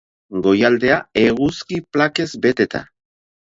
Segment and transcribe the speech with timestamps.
[0.45, 2.85] Goialdea, eguzki plakez beteta.